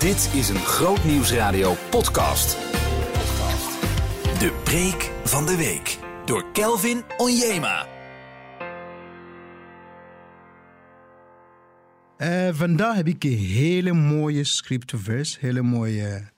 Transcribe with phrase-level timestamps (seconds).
[0.00, 2.50] Dit is een Groot Nieuwsradio podcast.
[4.38, 7.86] De preek van de week door Kelvin Onjema.
[12.18, 16.30] Uh, vandaag heb ik een hele mooie scriptvers, hele mooie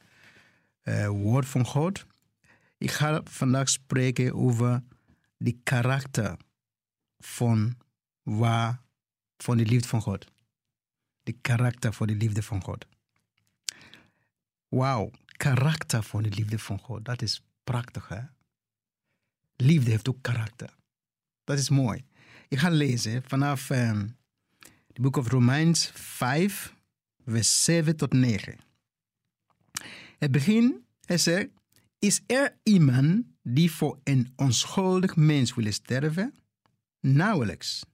[0.85, 2.07] uh, woord van God.
[2.79, 4.83] Ik ga vandaag spreken over
[5.37, 6.37] de karakter
[7.19, 7.77] van,
[8.23, 8.83] waar,
[9.37, 10.27] van de liefde van God.
[11.23, 12.87] De karakter van de liefde van God.
[14.73, 17.05] Wauw, karakter van de liefde van God.
[17.05, 18.21] Dat is prachtig, hè?
[19.57, 20.77] Liefde heeft ook karakter.
[21.45, 22.05] Dat is mooi.
[22.49, 26.75] Ik ga lezen vanaf het boek of Romeins 5,
[27.27, 28.59] vers 7 tot 9.
[30.19, 31.49] Het begin, hij zegt,
[31.99, 36.35] is er iemand die voor een onschuldig mens wil sterven?
[37.01, 37.85] Nauwelijks.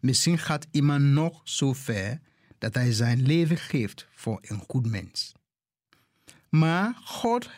[0.00, 2.20] Misschien gaat iemand nog zo ver
[2.58, 5.32] dat hij zijn leven geeft voor een goed mens.
[6.50, 7.50] Maar God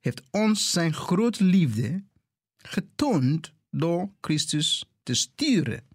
[0.00, 2.04] heeft ons zijn grote liefde
[2.56, 5.86] getoond door Christus te sturen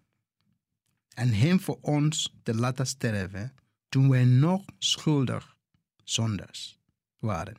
[1.14, 3.53] en hem voor ons te laten sterven
[3.89, 5.58] toen wij nog schuldig
[6.03, 6.80] zonders
[7.19, 7.56] waren.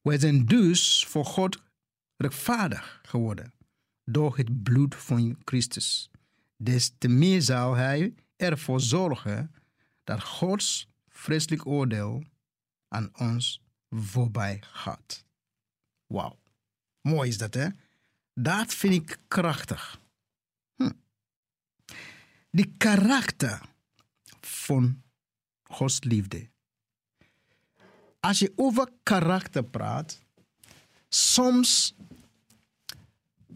[0.00, 1.62] Wij zijn dus voor God
[2.16, 3.52] rechtvaardig geworden
[4.04, 6.10] door het bloed van Christus.
[6.56, 9.54] Des te meer zal Hij ervoor zorgen
[10.04, 12.24] dat Gods vreselijk oordeel
[12.92, 15.24] aan ons voorbij gaat.
[16.06, 16.38] Wauw,
[17.00, 17.68] mooi is dat hè?
[18.34, 20.00] Dat vind ik krachtig.
[20.76, 20.92] Hm.
[22.50, 23.60] Die karakter
[24.40, 25.02] van
[25.62, 26.50] Gods liefde.
[28.20, 30.22] Als je over karakter praat,
[31.08, 31.94] soms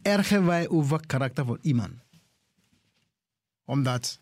[0.02, 2.00] ergen wij over karakter van iemand.
[3.64, 4.20] Omdat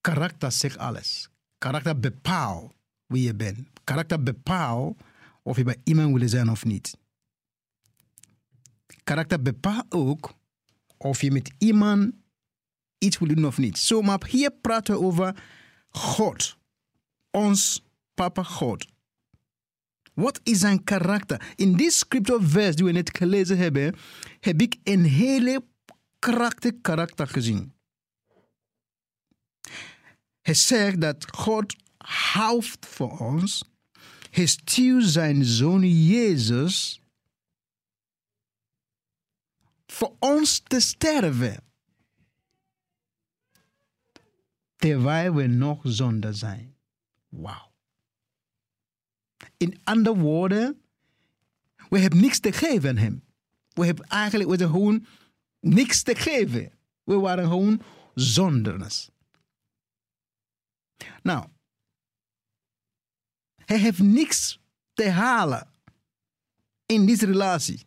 [0.00, 1.28] karakter zegt alles.
[1.58, 2.77] Karakter bepaalt
[3.08, 3.68] wie je bent.
[3.84, 5.00] Karakter bepaalt
[5.42, 6.96] of je bij iemand wil zijn of niet.
[9.04, 10.34] Karakter bepaalt ook
[10.96, 12.14] of je met iemand
[12.98, 13.78] iets wil doen of niet.
[13.78, 15.42] Zo, maar hier praten we over
[15.88, 16.56] God.
[17.30, 17.84] Ons
[18.14, 18.86] papa God.
[20.14, 21.52] Wat is zijn karakter?
[21.56, 23.94] In dit scripture die we net gelezen hebben,
[24.40, 25.64] heb ik een hele
[26.18, 27.72] krachtig karakter gezien.
[30.42, 31.76] Hij zegt dat God
[32.08, 33.64] houdt voor ons.
[34.30, 37.00] Hij stuurt zijn zoon Jezus
[39.86, 41.64] voor ons te sterven.
[44.76, 46.76] Terwijl we nog zonde zijn.
[47.28, 47.72] Wauw.
[49.56, 50.82] In andere woorden,
[51.88, 53.24] we hebben niks te geven aan hem.
[53.68, 55.06] We hebben eigenlijk we hebben gewoon
[55.60, 56.72] niks te geven.
[57.04, 57.82] We waren gewoon
[58.14, 59.10] zondernis.
[61.22, 61.48] Nou,
[63.68, 64.60] hij heeft niks
[64.92, 65.70] te halen
[66.86, 67.86] in deze relatie.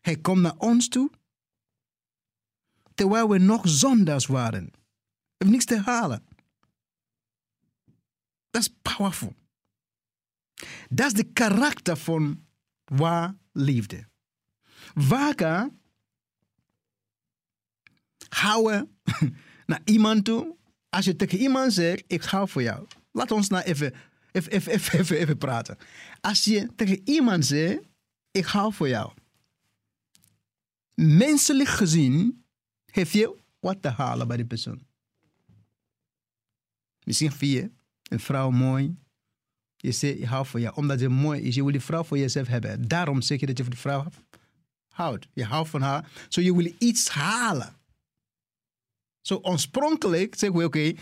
[0.00, 1.10] Hij komt naar ons toe,
[2.94, 4.62] terwijl we nog zondaars waren.
[4.62, 4.72] Hij
[5.36, 6.26] heeft niks te halen.
[8.50, 9.34] Dat is powerful.
[10.88, 12.46] Dat is de karakter van
[12.84, 14.08] waar liefde.
[14.94, 15.70] Vaker
[18.44, 18.98] houden
[19.66, 20.55] naar iemand toe.
[20.96, 22.86] Als je tegen iemand zegt, ik hou voor jou.
[23.12, 23.94] Laat ons nou even,
[24.32, 25.78] even, even, even, even, praten.
[26.20, 27.80] Als je tegen iemand zegt,
[28.30, 29.12] ik hou voor jou.
[30.94, 32.44] Menselijk gezien
[32.84, 34.86] heb je wat te halen bij die persoon.
[37.04, 37.70] Misschien je
[38.08, 38.96] een vrouw mooi.
[39.76, 40.76] Je zegt, ik hou van jou.
[40.76, 42.88] Omdat ze mooi is, je wil die vrouw voor jezelf hebben.
[42.88, 44.06] Daarom zeg je dat je van die vrouw
[44.88, 45.28] houdt.
[45.32, 46.10] Je houdt van haar.
[46.28, 47.75] Zo je wil iets halen.
[49.26, 50.94] Zo oorspronkelijk zeggen we, oké,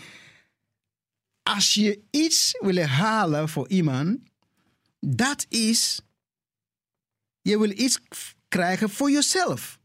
[1.43, 4.19] als je iets wil halen voor iemand,
[4.99, 6.01] dat is,
[7.41, 7.99] je wil iets
[8.47, 9.79] krijgen voor jezelf.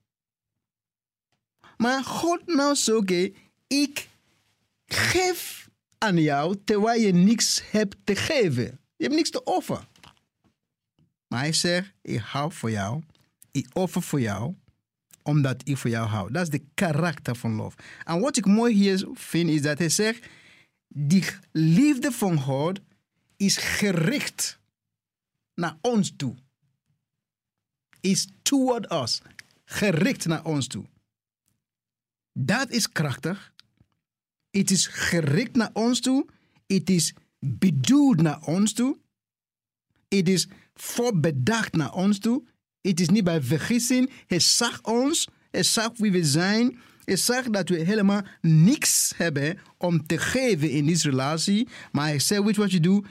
[1.77, 3.31] Maar God nou zo, oké,
[3.67, 4.09] ik
[4.87, 8.81] geef aan jou terwijl je niks hebt te geven.
[8.97, 9.89] Je hebt niks te offeren.
[11.27, 13.03] Maar hij zegt, ik hou voor jou.
[13.51, 14.55] Ik offer voor jou
[15.23, 16.33] omdat ik voor jou hou.
[16.33, 17.75] Dat is de karakter van lof.
[18.05, 20.27] En wat ik mooi hier vind is dat hij zegt,
[20.89, 22.81] die liefde van God
[23.37, 24.59] is gericht
[25.55, 26.35] naar ons toe.
[28.01, 29.23] Is toward us.
[29.65, 30.85] Gericht naar ons toe.
[32.33, 33.53] Dat is krachtig.
[34.51, 36.27] Het is gericht naar ons toe.
[36.67, 38.99] Het is bedoeld naar ons toe.
[40.09, 42.43] Het is voorbedacht naar ons toe.
[42.81, 44.11] Het is niet bij vergissing.
[44.27, 45.29] Hij zag ons.
[45.51, 46.79] Hij zag wie we zijn.
[47.05, 51.69] Hij zegt dat we helemaal niks hebben om te geven in deze relatie.
[51.93, 53.07] Maar hij zegt, weet wat je doet?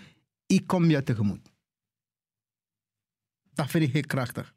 [0.46, 1.50] Ik kom je tegemoet.
[3.54, 4.54] Dat vind ik heel krachtig.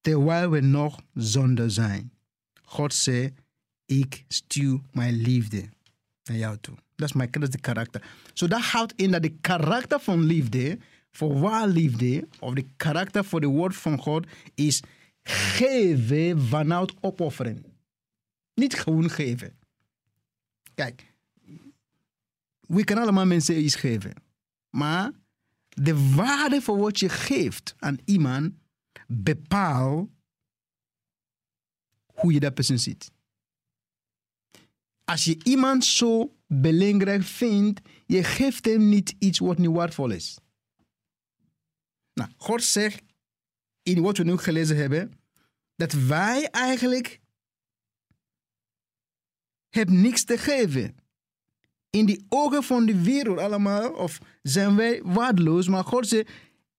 [0.00, 2.12] Terwijl we nog zonde zijn.
[2.62, 3.34] God zei,
[3.86, 5.68] ik stuur mijn liefde
[6.24, 6.74] naar jou toe.
[6.94, 7.30] Dat is, mijn,
[7.60, 8.02] karakter.
[8.32, 10.78] Zo dat houdt in dat de karakter van liefde,
[11.12, 14.82] voor waar liefde, of de karakter voor de woord van God, is
[15.22, 17.66] geven vanuit opoffering.
[18.54, 19.58] Niet gewoon geven.
[20.74, 21.12] Kijk,
[22.60, 24.14] we kunnen allemaal mensen iets geven.
[24.70, 25.10] Maar
[25.68, 28.52] de waarde voor wat je geeft aan iemand
[29.06, 30.10] bepaalt
[32.06, 33.10] hoe je dat persoon ziet.
[35.04, 40.38] Als je iemand zo belangrijk vindt, je geeft hem niet iets wat niet waardevol is.
[42.14, 43.02] Nou, God zegt
[43.82, 45.12] in wat we nu gelezen hebben,
[45.76, 47.20] dat wij eigenlijk
[49.68, 50.96] hebben niks te geven.
[51.90, 56.30] In die ogen van de wereld allemaal, of zijn wij waardeloos, maar God zegt,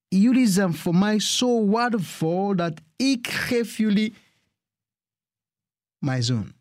[0.08, 4.14] jullie zijn voor mij zo waardevol dat ik geef jullie
[5.98, 6.54] mijn zoon.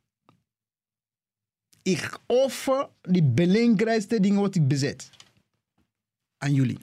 [1.83, 5.11] Ik offer die belangrijkste dingen wat ik bezit
[6.39, 6.79] aan jullie.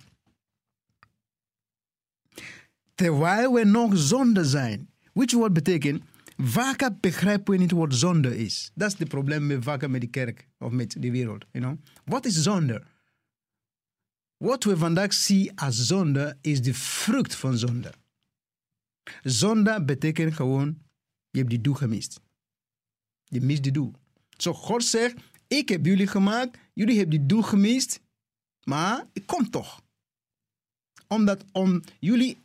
[2.99, 4.89] Terwijl we nog zonde zijn.
[5.13, 6.03] Je wat betekent?
[6.37, 8.71] Vaak begrijpen we niet wat zonde is.
[8.75, 11.45] Dat is het probleem met vaak met de kerk of met de wereld.
[11.51, 11.85] You know?
[12.05, 12.83] Wat is zonde?
[14.37, 17.93] Wat we vandaag zien als zonde is de vrucht van zonde.
[19.23, 20.77] Zonde betekent gewoon,
[21.29, 22.19] je hebt die doel gemist.
[23.23, 23.93] Je mist die doel.
[24.37, 25.15] Zo God zegt,
[25.47, 28.01] ik heb jullie gemaakt, jullie hebben die doel gemist,
[28.63, 29.81] maar ik kom toch.
[31.07, 32.37] Omdat om jullie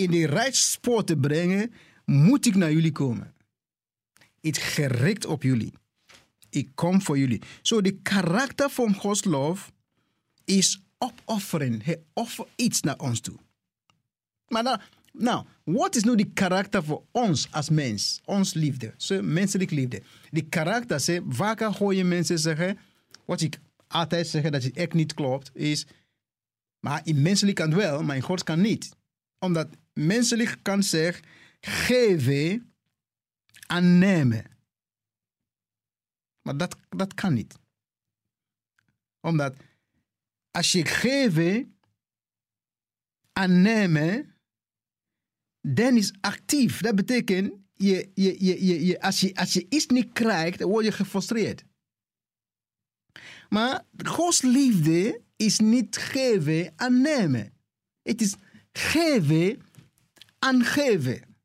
[0.00, 1.72] in de rijspoor te brengen,
[2.04, 3.34] moet ik naar jullie komen.
[4.40, 5.72] Het gericht op jullie.
[6.50, 7.42] Ik kom voor jullie.
[7.62, 9.72] Zo de karakter van Gods lof
[10.44, 11.80] is opofferen.
[11.82, 13.38] Hij offert iets naar ons toe.
[14.48, 14.80] Maar nou,
[15.12, 18.20] nou, wat is nu de karakter voor ons als mens?
[18.24, 20.02] Ons liefde, zo menselijk liefde.
[20.30, 22.78] Die karakter, ze, vaak hoor je mensen zeggen,
[23.24, 25.86] wat ik altijd zeg dat het echt niet klopt, is,
[26.80, 28.96] maar in menselijk kan wel, maar in God kan niet.
[29.38, 31.24] Omdat menselijk kan zeggen,
[31.60, 32.74] geven,
[33.66, 34.44] aannemen.
[36.42, 37.58] Maar dat, dat kan niet.
[39.20, 39.56] Omdat
[40.50, 41.78] als je geven,
[43.32, 44.34] aannemen,
[45.60, 46.80] dan is actief.
[46.80, 50.92] Dat betekent, je, je, je, je, als, je, als je iets niet krijgt, word je
[50.92, 51.64] gefrustreerd.
[53.48, 57.52] Maar Gods liefde is niet geven, aannemen.
[58.02, 58.34] Het is
[58.72, 59.62] geven,
[60.40, 61.36] aangeven.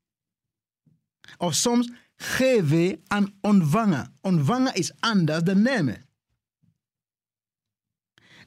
[1.37, 4.13] Of soms geven aan ontvangen.
[4.21, 6.05] Ontvangen is anders dan nemen.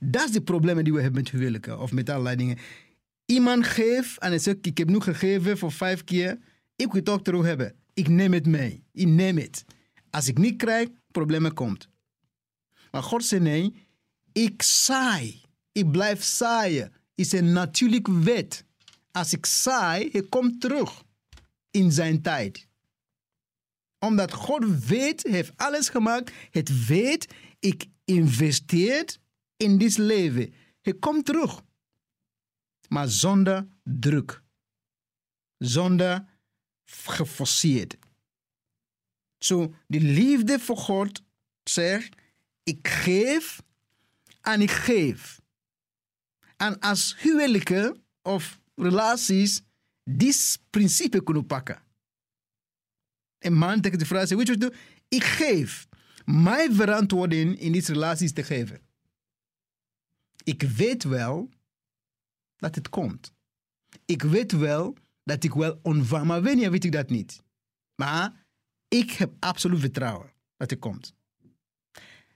[0.00, 2.56] Dat is de problemen die we hebben met huwelijken of met allerlei.
[3.24, 6.38] Iemand geeft en hij zegt, ik heb nu gegeven voor vijf keer.
[6.76, 7.74] Ik wil het ook terug hebben.
[7.94, 8.84] Ik neem het mee.
[8.92, 9.64] Ik neem het.
[10.10, 11.88] Als ik niet krijg, problemen komt.
[12.90, 13.86] Maar God zei nee,
[14.32, 15.42] ik saai.
[15.72, 16.92] Ik blijf saaien.
[17.14, 18.64] is een natuurlijke wet.
[19.18, 21.04] Als ik saai, hij komt terug
[21.70, 22.68] in zijn tijd.
[23.98, 26.32] Omdat God weet, heeft alles gemaakt.
[26.50, 29.16] Het weet, ik investeer
[29.56, 30.54] in dit leven.
[30.80, 31.62] Hij komt terug.
[32.88, 34.42] Maar zonder druk.
[35.56, 36.24] Zonder
[36.84, 37.96] geforceerd.
[39.38, 41.22] Zo, de liefde voor God
[41.62, 42.16] zegt,
[42.62, 43.62] ik geef
[44.40, 45.40] en ik geef.
[46.56, 49.62] En als huwelijken of relaties
[50.04, 51.82] dit principe kunnen pakken.
[53.38, 54.74] Een man tegen de vrouw zegt, weet je wat
[55.08, 55.88] ik geef.
[56.24, 58.80] Mijn verantwoording in deze relaties te geven.
[60.44, 61.50] Ik weet wel
[62.56, 63.32] dat het komt.
[64.04, 67.42] Ik weet wel dat ik wel ontvang, maar wanneer weet ik dat niet.
[67.94, 68.46] Maar
[68.88, 71.14] ik heb absoluut vertrouwen dat het komt.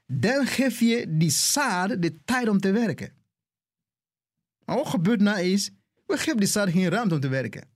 [0.05, 3.13] Dan geef je die zaad de tijd om te werken.
[4.65, 5.71] Maar wat gebeurt nou is,
[6.13, 7.67] we geven die zaad geen ruimte om te werken.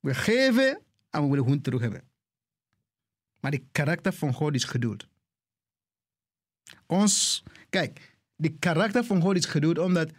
[0.00, 2.02] We geven en we willen gewoon terug hebben.
[3.40, 5.06] Maar de karakter van God is geduld.
[6.86, 10.10] Ons, kijk, de karakter van God is geduld omdat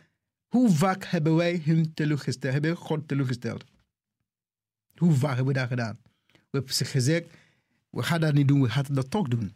[0.48, 3.64] hoe vaak hebben wij hem teleurgesteld, hebben God teleurgesteld?
[4.96, 6.00] Hoe vaak hebben we dat gedaan?
[6.32, 7.34] We hebben gezegd,
[7.90, 9.56] we gaan dat niet doen, we gaan dat toch doen.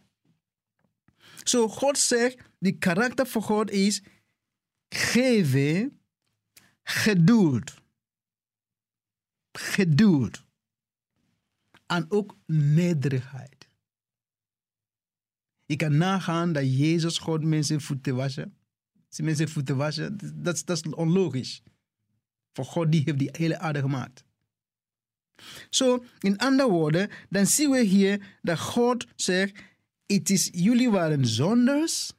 [1.42, 4.02] Zo, God zegt, de karakter van God is
[4.88, 5.97] geven,
[6.88, 7.74] geduld.
[9.52, 10.44] Geduld.
[11.86, 13.68] En ook nederigheid.
[15.66, 18.56] Je kan nagaan dat Jezus God mensen voeten wassen.
[19.08, 21.62] Ze mensen voeten wassen, dat, is- dat is onlogisch.
[22.52, 24.24] Voor God die heeft die hele aarde gemaakt.
[25.70, 29.62] Zo, in andere woorden, dan zien we hier dat God zegt,
[30.06, 32.12] het is jullie waren zonders,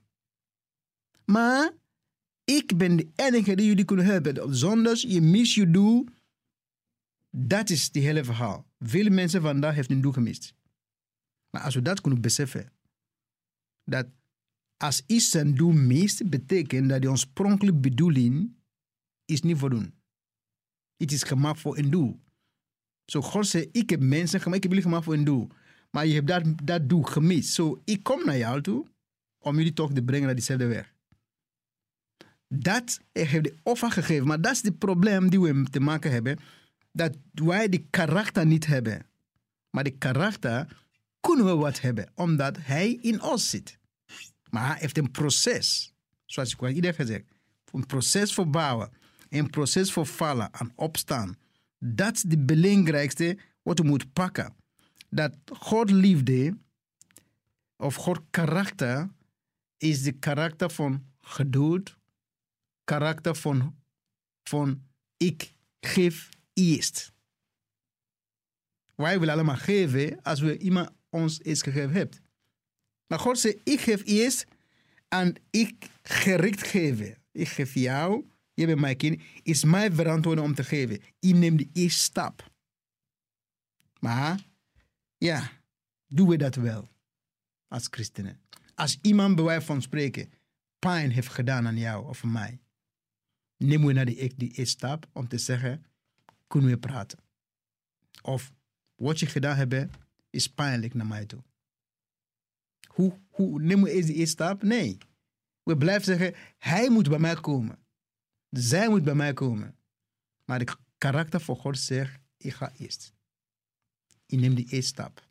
[1.26, 1.72] maar
[2.50, 4.56] ik ben de enige die jullie kunnen helpen.
[4.56, 6.06] Zonders, je mis je doel.
[7.30, 8.66] Dat is het hele verhaal.
[8.80, 10.54] Veel mensen vandaag hebben hun doel gemist.
[11.50, 12.72] Maar als we dat kunnen beseffen,
[13.84, 14.08] dat
[14.78, 18.56] als iets zijn doel mist, betekent dat die oorspronkelijke bedoeling
[19.26, 19.94] is niet voldoen.
[20.98, 22.20] Het is gemaakt voor een doel.
[23.06, 25.48] Zo God zegt, ik heb mensen gemaakt, ik heb jullie gemaakt voor een doel.
[25.92, 27.54] Maar je hebt dat, dat doel gemist.
[27.54, 28.86] Zo ik kom naar jou toe
[29.38, 30.98] om jullie toch te brengen naar diezelfde weg.
[32.54, 34.28] Dat heeft de offer gegeven.
[34.28, 36.40] Maar dat is het probleem die we te maken hebben.
[36.92, 39.06] Dat wij de karakter niet hebben.
[39.70, 40.68] Maar de karakter
[41.20, 42.12] kunnen we wat hebben.
[42.16, 43.78] Omdat hij in ons zit.
[44.50, 45.94] Maar hij heeft een proces.
[46.26, 47.24] Zoals ik al eerder gezegd.
[47.72, 48.92] Een proces voor bouwen.
[49.30, 51.38] Een proces voor vallen en opstaan.
[51.80, 54.54] Dat is het belangrijkste wat we moeten pakken.
[55.10, 56.58] Dat God liefde
[57.78, 59.10] of God karakter
[59.78, 61.96] is de karakter van geduld,
[62.90, 63.76] karakter van,
[64.44, 64.84] van
[65.18, 67.14] ik geef eerst.
[68.96, 72.22] Wij willen allemaal geven als we iemand ons iets gegeven heeft.
[73.08, 74.46] Maar God zegt, ik geef eerst
[75.08, 77.18] en ik gericht geven.
[77.32, 81.02] Ik geef jou, je bent mijn kind, is mijn verantwoording om te geven.
[81.20, 82.52] Ik neem de eerste stap.
[84.00, 84.46] Maar,
[85.18, 85.52] ja,
[86.08, 86.90] doen we dat wel
[87.68, 88.42] als christenen?
[88.76, 90.32] Als iemand bij wijze van spreken
[90.80, 92.60] pijn heeft gedaan aan jou of aan mij,
[93.60, 95.86] nemen we naar die, die eerste stap om te zeggen,
[96.48, 97.20] kunnen we praten?
[98.22, 98.54] Of
[98.96, 99.98] wat je gedaan hebt,
[100.30, 101.44] is pijnlijk naar mij toe.
[102.88, 104.64] Hoe, hoe nemen we eerst die eerste stap?
[104.64, 104.98] Nee.
[105.64, 107.80] We blijven zeggen, hij moet bij mij komen.
[108.50, 109.76] Zij moet bij mij komen.
[110.46, 113.14] Maar de karakter van God zegt, ik ga eerst.
[114.26, 115.28] Ik neem die eerste stap.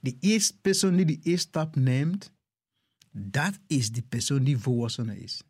[0.00, 2.32] De eerste persoon die die eerste stap neemt,
[3.10, 5.42] dat is die persoon die volwassen is.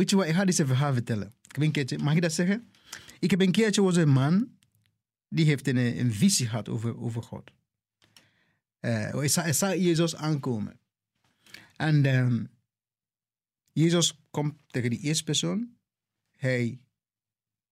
[0.00, 1.34] Weet je wat, ik ga even verhaal vertellen.
[1.52, 2.70] Ik heb een mag ik dat zeggen?
[3.18, 4.56] Ik heb een keertje was een man,
[5.28, 7.50] die heeft een, een visie gehad over, over God.
[8.80, 10.80] Uh, hij, zag, hij Jezus aankomen.
[11.76, 12.50] En um,
[13.72, 15.76] Jezus komt tegen die eerste persoon.
[16.36, 16.80] Hij,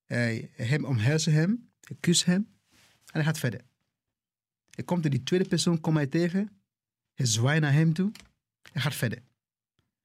[0.04, 1.70] hij, hem omhelst hem,
[2.00, 2.48] kust hem
[3.04, 3.60] en hij gaat verder.
[4.70, 6.60] Hij komt tegen die tweede persoon, komt hij tegen.
[7.14, 8.12] Hij zwaait naar hem toe.
[8.72, 9.22] Hij gaat verder.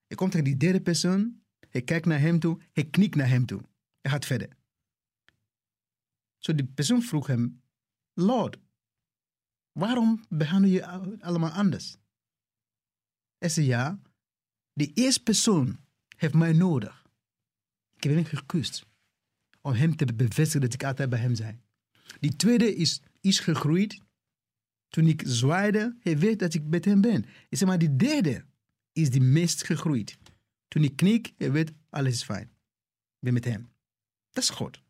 [0.07, 1.41] Hij komt tegen die derde persoon.
[1.73, 2.61] Hij kijkt naar hem toe.
[2.71, 3.61] Hij knikt naar hem toe.
[4.01, 4.49] Hij gaat verder.
[6.37, 7.61] Zo die persoon vroeg hem,
[8.13, 8.57] Lord,
[9.71, 10.87] waarom behandel je
[11.19, 11.97] allemaal anders?
[13.37, 13.99] Hij zei, ja,
[14.73, 15.79] de eerste persoon
[16.17, 17.05] heeft mij nodig.
[17.95, 18.85] Ik heb hem gekust
[19.61, 21.63] om hem te bevestigen dat ik altijd bij hem zijn.
[22.19, 24.01] Die tweede is, is gegroeid.
[24.87, 27.25] Toen ik zwaaide, hij weet dat ik met hem ben.
[27.49, 28.45] Ik maar, die derde
[28.91, 30.17] is die meest gegroeid.
[30.73, 32.43] Toen ik knik, hij weet, alles is fijn.
[32.43, 33.71] Ik ben met hem.
[34.31, 34.81] Dat is God.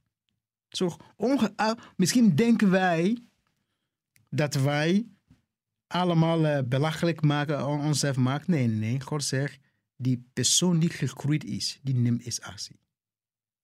[0.70, 1.54] Zo, onge
[1.96, 3.24] misschien denken wij
[4.30, 5.08] dat wij
[5.88, 8.52] allemaal uh, belachelijk maken, onszelf maken.
[8.52, 9.02] Nee, nee, nee.
[9.02, 9.60] God zegt,
[9.96, 12.80] die persoon die gegroeid is, die neemt eens actie.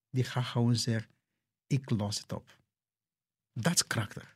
[0.10, 1.10] Die gaat gewoon zeggen,
[1.68, 2.58] ik los het op.
[3.54, 4.36] Dat is karakter.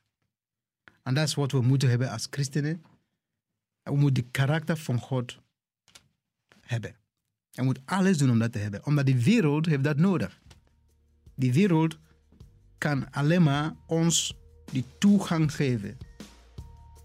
[1.02, 2.84] En dat is wat we moeten hebben als christenen.
[3.82, 5.40] We moeten de karakter van God
[6.62, 7.02] hebben.
[7.54, 8.86] En we moeten alles doen om dat te hebben.
[8.86, 10.40] Omdat de wereld heeft dat nodig.
[11.36, 11.98] Die wereld
[12.78, 14.36] kan alleen maar ons
[14.72, 15.98] die toegang geven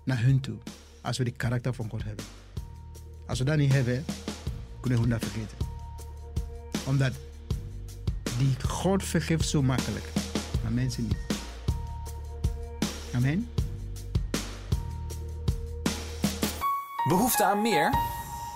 [0.05, 0.59] naar hun toe.
[1.03, 2.25] Als we de karakter van God hebben.
[3.27, 4.05] Als we dat niet hebben,
[4.81, 5.57] kunnen we dat vergeten.
[6.87, 7.13] Omdat
[8.39, 10.05] die God vergeeft zo makkelijk,
[10.63, 11.17] maar mensen niet.
[13.15, 13.49] Amen.
[17.09, 18.18] Behoefte aan meer?